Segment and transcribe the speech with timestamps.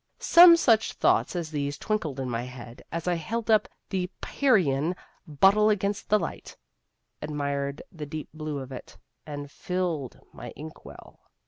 [0.17, 4.95] Some such thoughts as these twinkled in my head as I held up the Pierian
[5.27, 6.57] bottle against the light,
[7.21, 11.19] admired the deep blue of it, and filled my ink well.